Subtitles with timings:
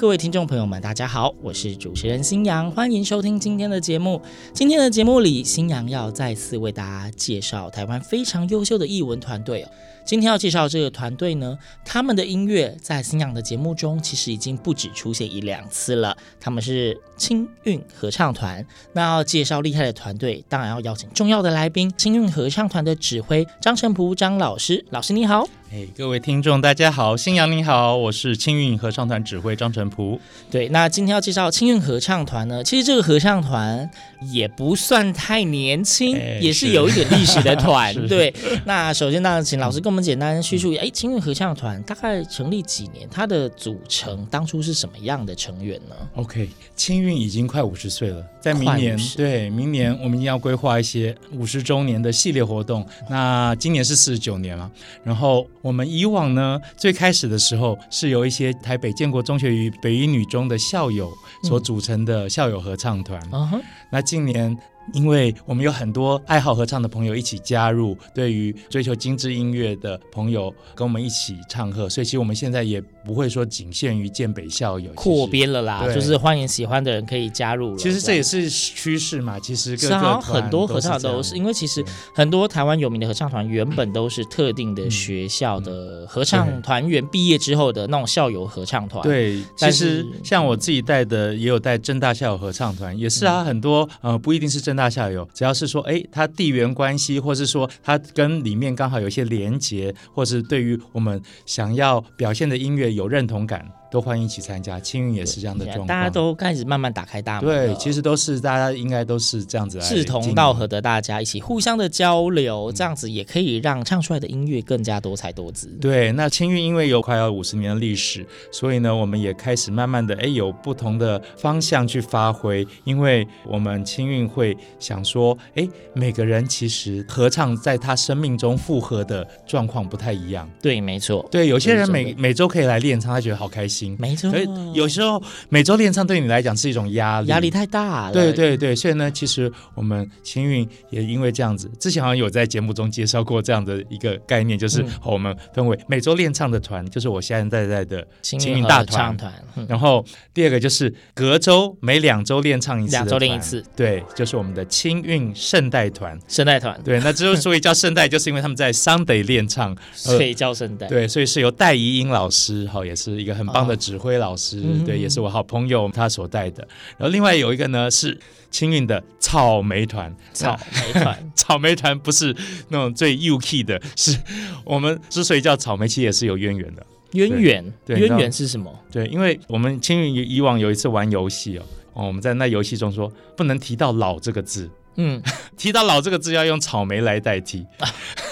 [0.00, 4.18] 各位听众朋友们，大家好，我是主持人新阳，欢迎收听今天的节目。
[4.54, 9.68] 今天的节目里，新阳要再次为大家介绍台湾非常优秀的艺文团队哦。
[10.06, 16.16] 今天要介绍这个团队呢，他们的音乐在新阳的节目中其实已经不止出现一两次了。
[16.40, 18.66] 他们是青韵合唱团。
[18.94, 24.82] 那要介绍厉害的团队，当然要邀请重要的来宾——青韵合唱团的指挥张成璞张老师。
[24.88, 25.46] 老师你好。
[25.72, 30.20] 哎，各位听众，大家好，新阳你好，我是青韵合唱团指挥张成璞。
[30.50, 33.88] 对，那今天要介绍青韵合唱团呢，其实这个合唱团
[34.32, 38.34] 也不算太年轻，哎也是有一点历史的团 对。
[38.64, 43.08] 那首先，当然请老师跟我们简单叙述，哎，青韵合唱团大概成立几年？
[43.08, 52.84] 它的组成当初是什么样的成员呢？OK，青韵已经快五十岁了，在明年对明年我们一定要规划一些五十周年的系列活动。
[53.08, 54.68] 那今年是四十九年了，
[55.04, 63.20] 然后我们以往呢，最开始的时候是由一些台北建国中学与北一女中的校友所组成的校友合唱团。
[63.32, 64.56] 嗯，那近年，
[64.92, 75.26] 因为我们有很多爱好合唱的朋友一起加入，对于追求精致音乐的朋友跟我们一起唱和，所以其实我们现在也不会说仅限于建北校友，扩。
[75.26, 77.76] 编了啦，就是欢迎喜欢的人可以加入了。
[77.78, 78.50] 其实这也是。
[78.50, 104.78] 趋势嘛，其实各是啊，个团很多合唱团都是，因为其实很多台湾有名的合唱团原本都是特定的学校的合唱团员毕业之后的那种校友合唱团。，对，其但是实像我自己带的，也有带正大校友合唱团，也是啊，很多呃不一定是正大校友，只要是说哎，他地缘关系，或是说他跟里面刚好有一些连结，或是对于我们想要表现的音乐有认同感，都欢迎一起参加。
[104.80, 107.50] 青韵也是这样的状况，大家都开始慢慢打开大门。
[107.50, 115.66] 对，其实都是大家应该都是这样子来志同道合的大家一起互相的交流，这样子也可以让唱出来的音乐更加多彩多姿。
[115.80, 122.66] 对，那青韵因为有快要五十年的历史，所以呢，我们也开始慢慢的哎有不同的方向去发挥。
[122.84, 130.48] 因为我们青韵会想说，哎，每个人其实合唱在他生命中复合的状况不太一样。
[130.60, 133.79] 对，没错，对，有些人每每周可以来练唱，他觉得好开心。
[133.98, 138.12] 没错所以，有时候每周练唱对你来讲是一种压力，压力太大了。
[138.12, 149.32] 对对对，所以呢，其实我们青韵也因为这样子，之前好像有在节目中介绍过这样的一个概念，就是嗯我们分为每周练唱的团，就是我现在在的青青韵大唱团。
[149.32, 150.04] 团，嗯然后
[150.34, 156.18] 第二个就是隔周每两周练唱一次两，周练一次，对，就是我们的青韵圣代团。
[156.28, 160.86] 圣代团，对，那之所以叫圣代，就是因为他们在 Sunday 练唱，呃所以叫圣代。
[160.86, 166.66] 对，所以是由戴怡英老师，哈，也是一个很棒的指挥老师，嗯对，也是我好朋友他所带的。
[166.96, 168.18] 然后另外有一个呢是
[168.50, 172.34] 青韵的草莓团，草莓团， 草莓团不是
[172.68, 174.16] 那种最 U key 的，是
[174.64, 176.86] 我们之所以叫草莓，其实也是有渊源的。
[177.12, 178.72] 渊源，渊源是什么？
[178.90, 181.62] 对，因为我们青韵以往有一次玩游戏哦，
[181.94, 185.20] 哦，我们在那游戏中说不能提到老这个字，嗯，
[185.58, 187.66] 提到老这个字要用草莓来代替。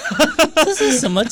[0.55, 1.23] 这是什么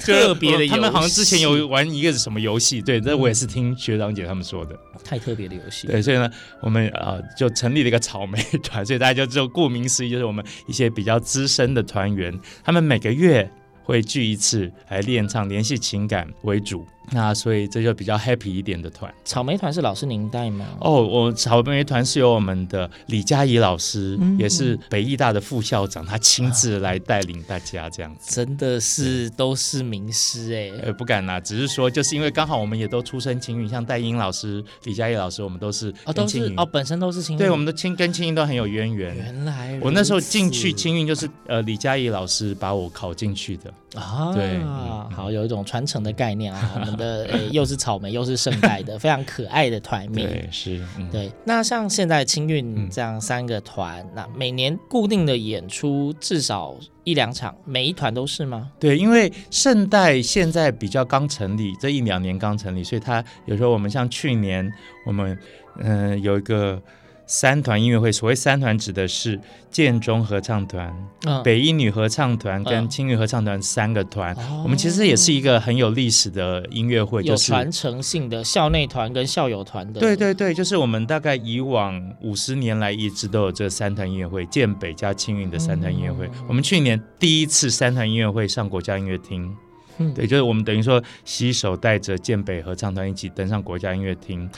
[0.00, 0.68] 特别的游戏？
[0.68, 4.78] 他们好像之前有玩一个什么游戏，对，这我也是听学长姐他们说的。
[5.04, 5.86] 太特别的游戏。
[5.86, 6.30] 对，所以呢，
[6.60, 12.32] 我们呃就成立了一个草莓团，所以大家就就顾名思义，就是我们一些比较资深的团员，
[12.64, 13.48] 他们每个月
[13.82, 16.86] 会聚一次来练唱，联系情感为主。
[17.10, 20.66] 那所以这就比较 happy 一点的团草莓团是老师您带吗？
[20.80, 21.02] 哦。
[21.04, 28.34] 我草莓团是由我们的李佳怡老师，嗯也是北艺大的副校长，他亲自来带领大家这样子。
[28.34, 30.72] 真的是都是名师哎。
[30.82, 37.38] 呃，不敢啦，只是说，就是因为刚好我们也都出身青云，像戴英老师、李佳怡老师，我们都是哦，都是哦，本身都是青韵。
[37.38, 39.14] 对，我们的青跟青韵都很有渊源。
[39.16, 43.72] 原来我那时候进去青运，就是呃李佳怡老师把我考进去的。
[43.94, 46.93] 啊，对嗯好，有一种传承的概念啊。
[46.96, 50.26] 的 诶又是草莓又是圣代的非常可爱的团名。
[50.26, 51.30] 对，是，嗯、对。
[51.44, 58.70] 那像现在青运这样三个团，嗯、那每年固定的演出至少一两场，每一团都是吗？
[58.78, 64.70] 对，因为圣代现在比较刚成立，这一两年刚成立，所以他有时候我们像去年
[65.06, 65.38] 我们
[65.78, 66.82] 嗯、呃、有一个。
[67.26, 69.40] 三团音乐会，所谓三团指的是
[69.70, 70.94] 建中合唱团、
[71.26, 74.36] 嗯、北一女合唱团跟青云合唱团三个团。
[74.38, 80.00] 嗯、我们其实也是一个很有历史的音乐会，就是有传承性的校内团跟校友团的。
[80.00, 86.26] 对对对，就是我们大概以往五十年来一直都有这三团音乐会，建北加青云的三团音乐会。
[86.26, 89.56] 嗯、我们去年第一次三团音乐会上国家音乐厅，
[89.96, 94.48] 嗯、对，就是我们等于说携手带着建北合唱团一起登上国家音乐厅。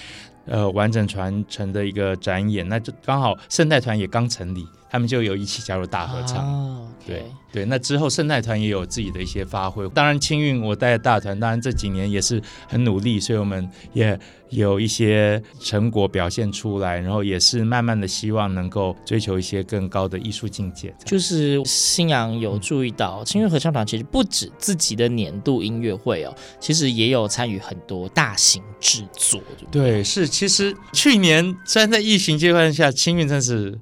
[0.46, 6.46] 呃，完整传承的一个展演，那就刚好圣代团也刚成立，他们就有一起加入大合唱。
[6.46, 9.88] 哦 okay、对对，那之后圣代团也有自己的一些发挥。
[9.90, 14.19] 当然青运我带的大团，当然这几年也是很努力，所以我们也
[14.50, 20.94] 有一些成果表现出来，然后也是慢慢的希望能够追求一些更高的艺术境界。
[21.04, 29.40] 就是新阳有注意到，青运合唱团其实不止自己的年度音乐会哦，其实也有参与很多大型制作。
[29.70, 30.28] 对，对，是。
[30.28, 33.76] 其实去年虽然在疫情阶段下，青运真是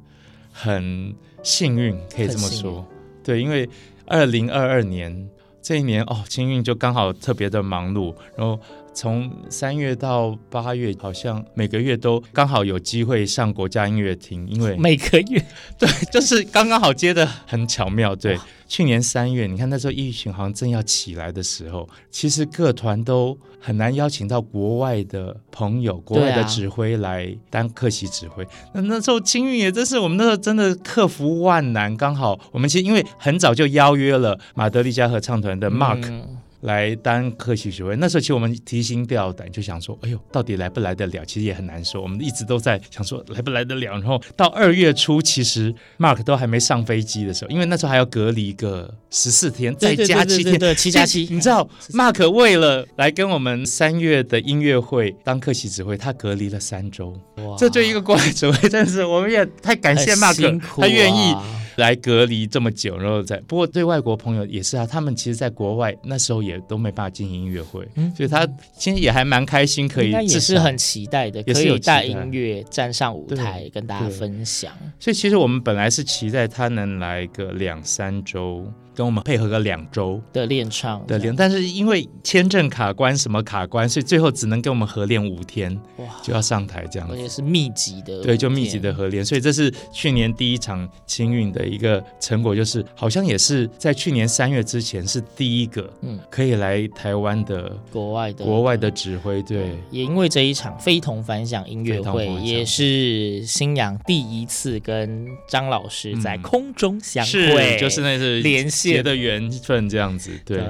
[0.50, 2.87] 很幸运，可以这么说。
[3.22, 3.69] 对，因为
[4.06, 5.28] 二零二二年
[5.61, 8.58] 这一年哦，青运就刚好特别的忙碌，然后。
[8.94, 15.44] 从三月到八月，好像每个月都刚好有机会上国家音乐厅，因为每个月
[15.79, 18.14] 对，就是刚刚好接的很巧妙。
[18.14, 18.38] 对，
[18.69, 28.47] 去年三月，你看那时候疫情好像正要起来的时候，其实各团都很难邀请到国外的朋友、国外的指挥来当客席指挥。
[28.73, 36.38] 那、啊、那时候青运也真是我们那时候真的克服万难，刚好我们其实因为很早就邀约了马德里加合唱团的 Mark、嗯。
[36.64, 41.22] 来当客席指挥，那时候其实我们提心吊胆，就想说，哎呦，到底来不来得了？
[41.26, 42.00] 其实也很难说。
[42.00, 43.93] 我们一直都在想说，来不来得了？
[43.93, 51.28] 然后到二月初，其实 Mark 都还没上飞机的时候，因为那时候还要隔离个十四天，再加七天，对，七加七。
[51.31, 57.14] 你知道，Mark 为了来跟我们三月的音乐会当客席指挥，他隔离了三周。
[57.37, 61.34] 哇，这就一个国外指挥，真是我们也太感谢 Mark，他愿意。
[61.76, 74.73] 来隔离这么久，然后再不过对外国朋友也是啊，他们其实在国外那时候也都没办法进行音乐会，嗯，所以他其实也还蛮开心，可以也是很期待的，可以带音乐站上舞台跟大家分享。
[74.99, 78.65] 所以其实我们本来是期待他能来个两三周。
[78.94, 107.31] 跟我们配合个两周的练唱的练，但是因为签证卡关，什么卡关，所以最后只能跟我们合练五天，哇，就要上台这样子，而且是密集的，对，就密集的合练，所以这是去年第一场清运的一个成果，就是好像也是在去年三月之前是第一个，嗯，可以来台湾的国外的国外的指挥，对，也因为这一场非同凡响音乐会，也是新阳第一次跟张老师在空中相会，
[107.73, 108.84] 是，就是那是联系。
[108.93, 110.59] 结的缘分这样子，对。
[110.59, 110.65] 对，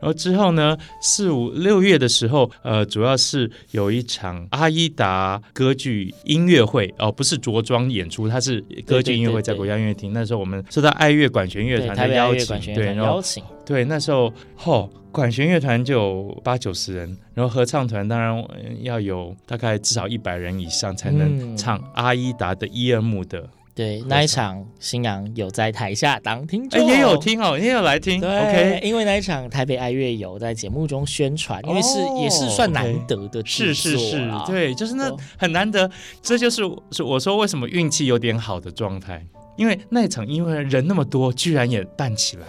[0.00, 10.12] 然后之后呢，四五六月的时候，呃，主要是有一场阿依达歌剧音乐会哦，不是着装演出，它是歌剧音乐会，在国家音乐厅。
[10.12, 13.42] 那时候我们受到爱乐管弦乐团的邀请，对，邀请。
[13.64, 18.44] 对，那时候嚯，管弦乐团就有八九十人，然后合唱团当然
[18.82, 23.48] 要有大概至少一百人以上才能唱阿依达的一二幕的。
[23.74, 28.20] 对，那一场星洋有在台下当听众，也有听哦，也有来听。
[28.20, 35.90] 对，OK，因为那一场台北爱乐有在节目中宣传，因为是也是算难得的，是是是，对，就是那很难得，
[36.22, 42.46] 这就是是我说为什么运气有点好的状态，因为那一场因为人那么多，居然也办起来，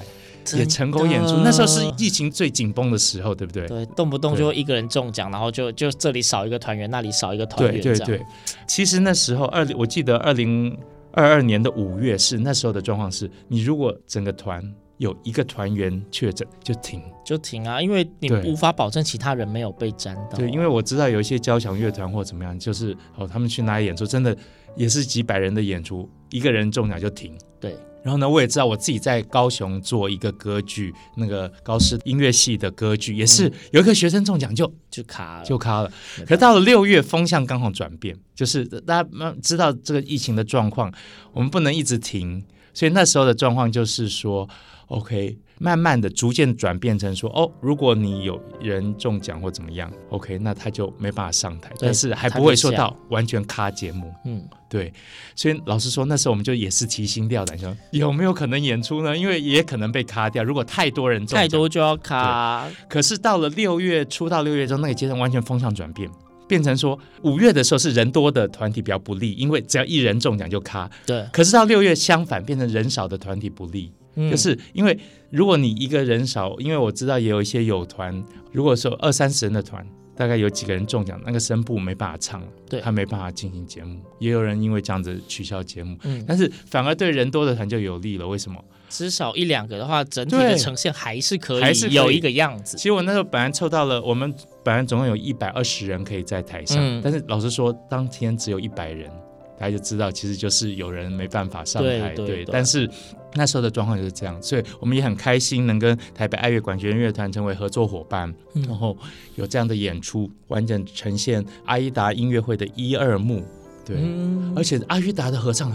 [0.56, 1.38] 也成功演出。
[1.44, 3.68] 那时候是疫情最紧绷的时候，对不对？
[3.68, 8.22] 对，动不动就一个人中奖，然后就就这里少一个团员，那里少一个团员，对对对。
[8.68, 10.78] 其实那时候二，我记得二零。
[11.16, 14.62] 二二年的五月是那时候的状况是，你如果整个团
[14.98, 20.38] 有一个团员确诊，就停就停啊，因为你无法保证其他人没有被沾到。
[20.38, 24.36] 对，因为我知道有一些交响乐团或怎么样，就是哦，他们去哪里演出，真的
[24.75, 27.38] 也是几百人的演出，一个人中奖就停。
[27.60, 27.75] 对。
[28.04, 35.92] 然后呢，我也知道我自己在高雄做一个歌剧，那个高师音乐系的歌剧，也是有一个学生中奖就就卡了，就卡了。
[36.20, 39.10] 可是到了六月，风向刚好转变，就是大家
[39.42, 40.94] 知道这个疫情的状况，
[41.34, 44.48] 我们不能一直停，所以那时候的状况就是说
[44.89, 45.39] ，OK。
[45.58, 54.13] 慢慢的、逐渐转变成说，哦，如果你有人中奖或怎么样，OK，那他就没办法上台，但是还不会说到完全卡节目。
[54.25, 54.91] 嗯，对。
[55.34, 59.17] 所以老实说，那时候我们就也是提心吊胆，说 有没有可能演出呢？
[59.17, 60.44] 因为也可能被卡掉。
[60.44, 62.70] 如果太多人中奖，太多就要卡。
[62.89, 66.12] 可是到了六月初到六月中那个阶段，完全风向转变，
[66.48, 70.90] 变成说五月的时候是人多的团体比较不利，因为只要一人中奖就卡。
[71.06, 71.25] 对。
[71.32, 73.92] 可是到六月相反，变成人少的团体不利。
[74.32, 74.98] 就是因为
[75.30, 78.24] 如果你一个人少，因为我知道也有一些友团，
[78.54, 79.86] 如果说二三十人的团，
[80.16, 84.00] 大概有几个人中奖，那个声部没办法唱，对，他没办法进行节目。
[84.20, 88.25] 也有人因为这样子取消节目，嗯，但是反而对人多的团就有利了。
[88.25, 88.64] 为什么？
[88.98, 92.78] 至少一两个的话，整体的呈现还是可以，还是有一个样子。
[92.78, 94.34] 其实我那时候本来凑到了，我们
[94.64, 99.10] 本来总共有一百二十人可以在台上，嗯，但是老实说，当天只有一百人。
[99.58, 102.52] 大家就知道，其实就是有人没办法上台，对，对，对，对。
[102.52, 102.90] 但是
[103.36, 108.98] 那时候的状况就是这样，所以我们也很开心能跟台北爱乐管弦乐团成为合作伙伴，嗯，然后
[109.36, 113.46] 有这样的演出，完整呈现阿依达音乐会的一二幕。
[113.86, 115.72] 对，嗯，而且阿依达的合唱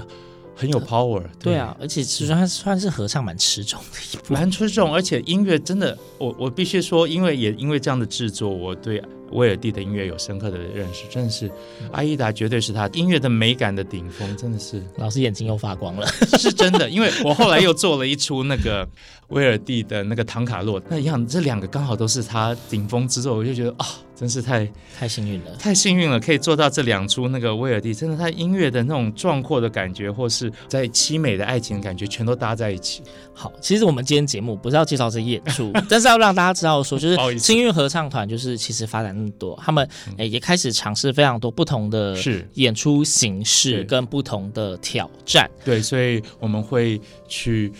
[0.54, 9.02] 很有 power，对，对啊，而且其实他算是合唱蛮持重的一部，蛮持重，而且音乐真的，我我必须说，因为也因为这样的制作，我对。
[9.32, 11.48] 威尔第的音乐有深刻的认识，真的是
[11.92, 14.82] 阿依达绝对是他音乐的美感的顶峰，真的是。
[14.98, 16.04] 老师眼睛又发光了，
[16.36, 18.84] 是真的，因为我后来又做了一出那个
[19.28, 23.86] 威尔第的那个唐卡洛，那一样，这两个刚好都是他顶峰之作，我就觉得啊。
[23.86, 33.02] 哦真是太太幸运了，太幸运了，可以做到这两出那个威尔第，真的他音乐的那种壮阔的感觉，或是在凄美的爱情的感觉，全都搭在一起。
[33.32, 42.14] 好，其实我们今天节目不是要介绍这演出， 但是要让大家知道说，就是幸运合唱团，就是其实发展那么多，他们诶也开始尝试非常多不同的
[42.56, 45.50] 演出形式跟不同的挑战。
[45.64, 47.72] 对，所以我们会去。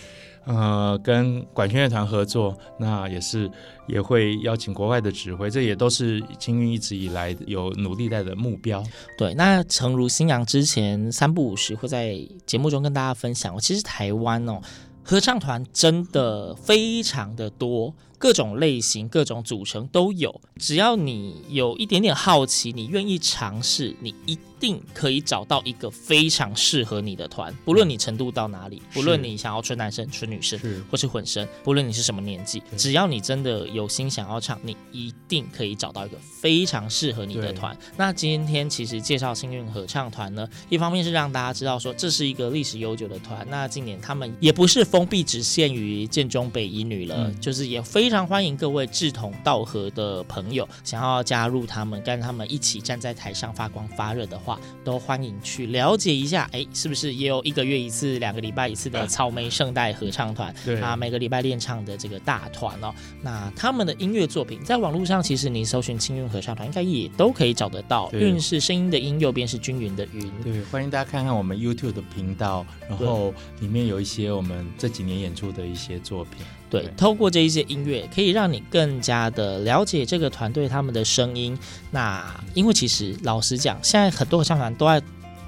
[0.45, 3.49] 呃，跟管弦乐团合作，那也是
[3.87, 8.83] 也会邀请国外的指挥，这也都是青韵一直以来有努力在的目标。
[9.17, 14.59] 对，那诚如新阳之前三不五时会在节目中跟大家分享，其实台湾哦，
[15.03, 17.93] 合唱团真的非常的多。
[18.21, 27.51] 各种类型、各种组成都有，只要你有一点点好奇，你愿意尝试，你一定可以找到一个非常适合你的团。
[27.65, 30.59] 不论你程度到哪里，不论你想要纯男生、纯女生，
[30.91, 37.75] 或是混声，不论你是什么年纪，只要你真的有心想要唱，你一定可以找到一个非常适合你的团。
[37.97, 43.43] 那今天其实介绍幸运合唱团呢，一方面是让大家知道说这是一个历史悠久的团。
[43.49, 48.10] 那今年他们也不是封闭只限于建中北一女了，嗯、就是也非。
[48.11, 56.45] 非常欢迎各位志同道合的朋友，想要加入他们，跟他们一起站在台上发光发热的话，都欢迎去了解一下。
[56.51, 60.53] 哎，是不是也有一个月一次、两个礼拜一次的草莓圣代合唱团？
[60.65, 62.93] 对啊，每个礼拜练唱的这个大团哦。
[63.21, 68.11] 那他们的音乐作品在网络上，其实你搜寻青韵合唱团，应该也都可以找得到。
[68.11, 70.29] 韵是声音的音，右边是均匀的云。
[70.43, 76.45] 对，欢迎大家看看我们 YouTube 的频道，然后里面有一些我们这几年演出的一些作品。
[76.71, 81.55] 对，透过这一些音乐，可以让你更加的了解这个团队他们的声音。
[81.91, 82.25] 那
[82.55, 84.99] 因为其实老实讲，现在很多合唱团都在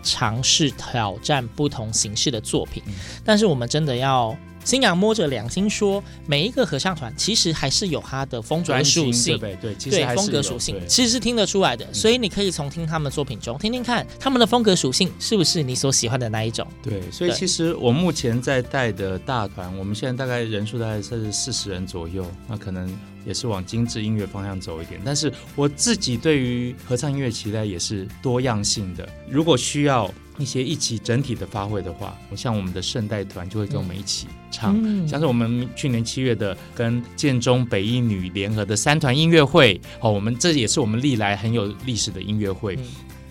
[0.03, 4.37] 尝试挑战不同形式的作品，嗯、但是我们真的要。
[4.63, 16.67] 星洋摸着良心说，每一个合唱团其实还是有它的风格属性，对对，其实对风格属性其实是听得出来的，所以你可以从听他们作品中听听看他们的风格属性是不是你所喜欢的那一种。
[16.81, 22.87] 对，所以其实我目前在带的大团，我们现在大概人数大概是四十人左右，那可能
[23.25, 24.99] 也是往精致音乐方向走一点。
[25.03, 30.11] 但是我自己对于合唱音乐期待也是多样性的，如果需要。
[30.39, 42.75] 一些一起整体的发挥的话，我像我们的圣代团就会跟我们一起唱，嗯、像是我们去年七月的跟建中北一女联合的三团音乐会，哦，我们这也是我们历来很有历史的音乐会。
[42.77, 42.83] 嗯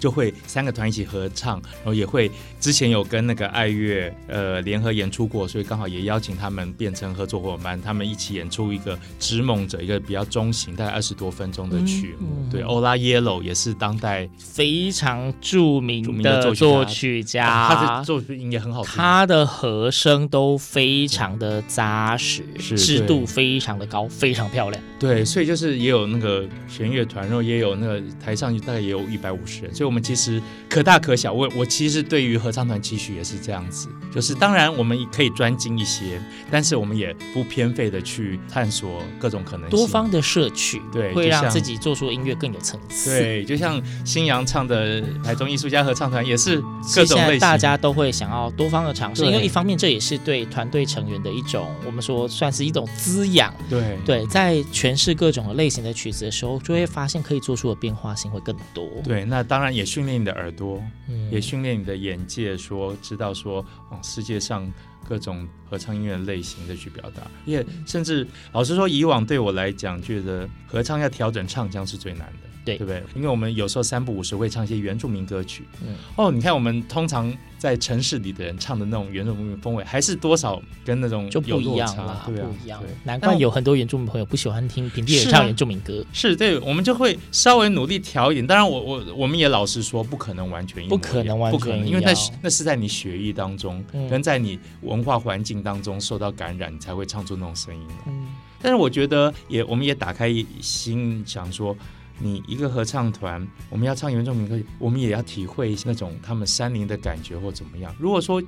[0.02, 2.28] 就会三个团一起合唱，然后也会
[2.58, 12.26] 之前有跟那个爱乐呃联合演出过，所以刚好也邀请他们变成合作伙伴，他们一起演出一个《织梦者》，一个比较中型，大概二十多分钟的曲目。
[12.32, 24.82] 嗯嗯、对，欧拉耶罗也是当代非常著名的作曲家，啊、他的作品也很好听，他的和声都非常的扎实，制度非常的高，非常漂亮。
[24.98, 29.91] 对，所以就是也有那个弦乐团，然后也有那个台上大概也有一百五十人，所以。
[29.92, 31.32] 们其实可大可小。
[31.32, 36.20] 我我其实对于合唱团期许也是这样子，就是当然我们可以专精一些，
[36.50, 43.18] 但是我们也不偏废的去探索各种可能性，多方的摄取，对，会让自己做出的音乐更有层次。
[43.18, 46.60] 对，就像新阳唱的台中艺术家合唱团也是
[46.94, 53.52] 各种类型，大家都会想要多方的尝试，因为一方面这也是对团队成员的一种，我们说算是一种滋养。
[53.68, 58.86] 对对，在诠释各种类型的曲子的时候，就会发现可以做出的变化性会更多。
[59.04, 64.70] 对，那当然也训练你的耳朵，嗯、也训练你的眼界说，说知道说，哦，世界上
[65.08, 67.22] 各种合唱音乐类型的去表达。
[67.44, 72.51] 也甚至老实说，以往对我来讲，觉得合唱要调整唱腔是最难的。
[72.64, 73.02] 对，对不对？
[73.14, 75.64] 因为我们有时候三不五时会唱一些原住民歌曲。
[75.82, 82.82] 嗯，哦，你看我们通常在城市里的人唱的那种原住民风味，还是多少跟那种有就不一样啦，对啊，不一样。
[83.04, 86.04] 难怪有很多原住民朋友不喜欢听平地人唱原住民歌。
[86.12, 88.46] 是，对，我们就会稍微努力调一点。
[88.46, 97.86] 当然我，我我我们也老实说，不可能完全一样，不可能完全不可能，因为那那是在你血液当中，嗯、跟在你文化环境当中受到感染，你才会唱出那种声音。
[98.06, 98.28] 嗯，
[98.60, 101.76] 但是我觉得也，我们也打开心想说。
[102.22, 107.92] 你一个合唱团，我们要唱原住民歌曲，我们也要体会那种他们山林的感觉或怎么样。
[107.98, 108.40] 如果说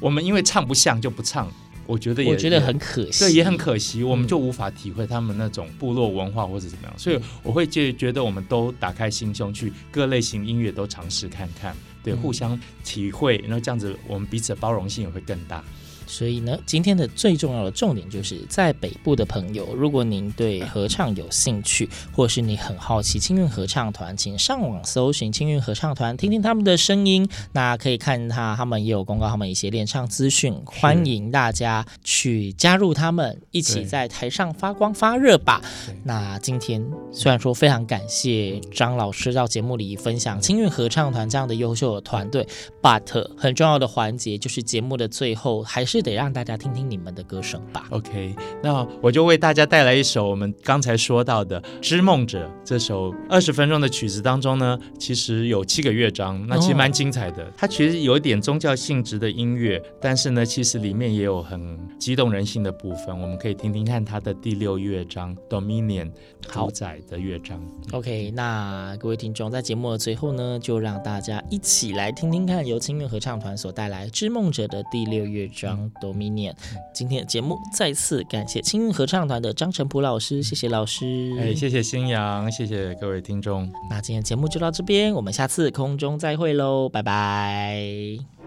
[0.00, 1.48] 我们因为唱不像就不唱，
[1.86, 6.92] 我觉得也我觉得很可惜，对，也很可惜，我们就无法体会他们那种部落文化或者怎么样。
[6.98, 15.62] 所以我会觉觉得我们都打开心胸去各类型音乐都尝试看看，对，互相体会，然后这样子我们彼此的包容性也会更大。
[16.06, 27.28] 所以呢，今天的最重要的重点就是在北部的朋友，如果您对合唱有兴趣，或是你很好奇青韵合唱团，请上网搜寻青韵合唱团，听听他们的声音。
[27.52, 35.62] 那可以看他，他们也有公告他们一些练唱资讯，欢迎大家去加入他们，一起在台上发光发热吧。
[36.04, 42.46] 那今天虽然说非常感谢张老师到节目里分享青韵合唱团这样的优秀的团队
[42.82, 45.91] ，but 很重要的环节就是节目的最后还是。
[46.00, 47.86] 得让大家听听你们的歌声吧。
[47.90, 57.52] OK，那我就为大家带来一首我们刚才说到的《织梦者》这首二十分钟的曲子当中呢，其实有七个乐章，那其实蛮精彩的。
[57.56, 63.08] 它其实有一点宗教性质的音乐，但是呢，其实里面也有很激动人心的部分。
[63.08, 67.60] 我们可以听听看它的第六乐章 Dominion 主宰的乐章。
[67.90, 75.81] OK，那各位听众在节目的最后呢，就让大家一起来听听看由青乐合唱团所带来《织梦者》的第六乐章。
[76.00, 76.54] Dominion，
[76.92, 81.04] 今天的节目再次感谢青韵合唱团的张成普老师，谢谢老师。
[81.38, 83.70] 哎，谢谢新阳，谢谢各位听众。
[83.88, 88.41] 那今天节目就到这边，我们下次空中再会喽，拜拜。